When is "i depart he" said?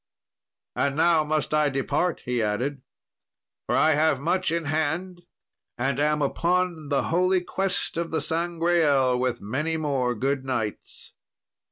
1.53-2.41